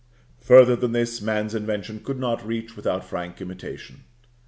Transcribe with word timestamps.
Further 0.39 0.75
than 0.75 0.93
this, 0.93 1.21
man's 1.21 1.53
invention 1.53 1.99
could 1.99 2.17
not 2.17 2.43
reach 2.43 2.75
without 2.75 3.05
frank 3.05 3.39
imitation. 3.39 4.03